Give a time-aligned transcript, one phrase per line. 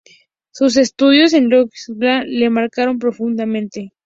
[0.49, 3.93] Sus estudios en Louis-le-Grand le marcaron profundamente.